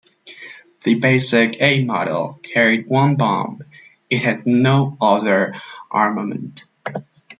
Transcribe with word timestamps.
The 0.83 0.95
basic 0.95 1.61
A 1.61 1.83
model 1.83 2.39
carried 2.41 2.87
one 2.87 3.17
bomb; 3.17 3.61
it 4.09 4.23
had 4.23 4.47
no 4.47 4.97
other 4.99 5.53
armament. 5.91 6.63